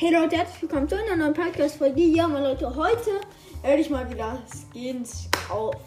[0.00, 2.00] Hey Leute, herzlich willkommen zu einer neuen Podcast-Folge.
[2.00, 3.20] Ja, meine Leute, heute
[3.60, 4.38] werde ich mal wieder
[4.72, 5.78] Skins kaufen.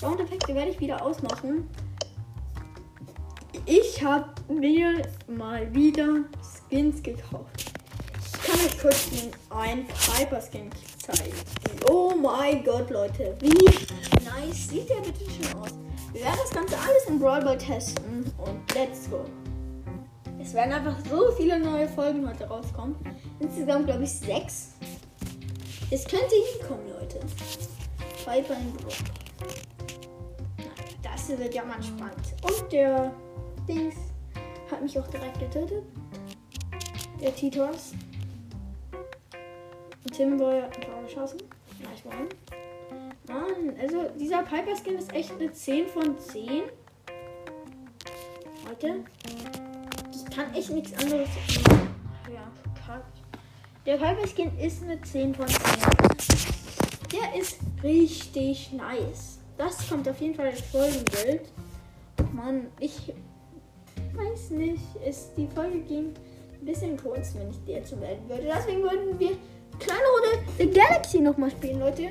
[0.00, 1.68] Soundeffekte werde ich wieder ausmachen.
[3.66, 7.70] Ich habe mir mal wieder Skins gekauft.
[8.16, 9.10] Ich kann euch kurz
[9.50, 10.70] einen Piper Skin
[11.02, 11.34] zeigen.
[11.86, 13.36] Oh mein Gott, Leute.
[13.40, 13.52] Wie
[14.24, 15.74] nice sieht der bitte schon aus?
[16.14, 19.26] Wir werden das Ganze alles im Brawl Ball testen und let's go.
[20.40, 22.96] Es werden einfach so viele neue Folgen heute rauskommen.
[23.40, 24.74] Insgesamt glaube ich sechs.
[25.90, 27.20] Es könnte hinkommen, Leute.
[28.24, 28.92] Piper in Brawl.
[31.02, 32.34] Das wird ja mal spannend.
[32.42, 33.12] Und der
[33.66, 33.96] Dings
[34.70, 35.82] hat mich auch direkt getötet.
[37.20, 37.92] Der Titos.
[40.04, 41.38] Und Timboy hat mich auch geschossen.
[41.82, 42.28] Nice one.
[43.28, 46.62] Mann, also dieser Piper Skin ist echt eine 10 von 10.
[48.66, 49.57] Leute, ich
[50.38, 51.28] kann echt nichts anderes.
[52.32, 52.52] Ja,
[52.86, 53.18] kackt.
[53.84, 55.58] Der Piper Skin ist eine 10 von 10.
[57.12, 59.40] Der ist richtig nice.
[59.56, 61.50] Das kommt auf jeden Fall als Folgenbild.
[62.32, 63.12] Mann, ich
[64.14, 64.82] weiß nicht.
[65.04, 66.14] Ist die Folge ging
[66.60, 68.44] ein bisschen kurz, wenn ich die jetzt melden würde.
[68.44, 69.36] Deswegen würden wir
[69.80, 72.10] kleine Runde The Galaxy nochmal spielen, Leute.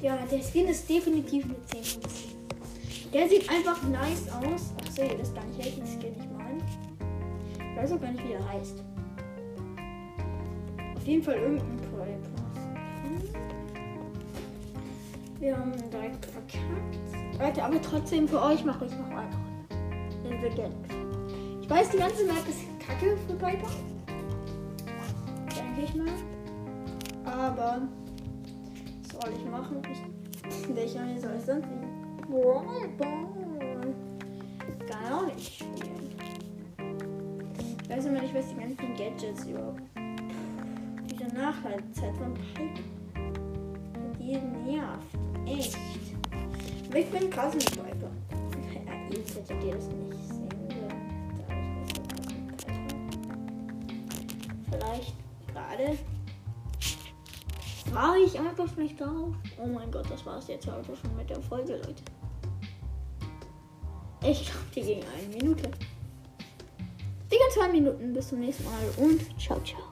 [0.00, 3.12] Ja, der Skin ist definitiv eine 10 von 10.
[3.12, 4.72] Der sieht einfach nice aus.
[4.86, 6.91] Achso, ihr wisst gar nicht, welchen Skin ich meine.
[7.72, 8.84] Ich weiß auch gar nicht, wie er heißt.
[10.94, 12.28] Auf jeden Fall irgendein Projekt.
[15.40, 17.40] Wir haben direkt verkackt.
[17.40, 19.30] Leute, aber trotzdem für euch mache ich noch eine
[20.22, 20.96] In The Galaxy.
[21.62, 23.70] Ich weiß, die ganze Map ist kacke für Piper.
[25.56, 26.06] Denke ich mal.
[27.24, 27.82] Aber
[29.02, 29.80] was soll ich machen?
[29.90, 31.66] Ich, welcher soll ich sonst?
[32.28, 33.61] Brawl Ball.
[37.96, 39.82] Weiß immer nicht, was die ganzen Gadgets überhaupt.
[41.10, 42.80] Diese Nachhaltzeit von Piper.
[44.18, 44.38] Die
[44.70, 45.18] nervt.
[45.46, 45.76] Echt.
[46.88, 48.10] Aber ich bin krass mit Piper.
[48.74, 51.54] Ja, ihr hättet ihr das nicht sehen nicht Piper.
[54.70, 55.14] Vielleicht
[55.48, 55.98] gerade
[57.92, 59.34] war ich einfach vielleicht drauf.
[59.62, 62.02] Oh mein Gott, das war es jetzt heute schon mit der Folge, Leute.
[64.24, 65.70] Ich glaube, die ging eine Minute.
[67.52, 68.14] Zwei Minuten.
[68.14, 69.82] Bis zum nächsten Mal und ciao, ciao.